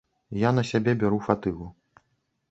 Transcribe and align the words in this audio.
Я 0.43 0.51
на 0.59 0.61
сябе 0.69 0.95
бяру 1.03 1.19
фатыгу. 1.27 1.67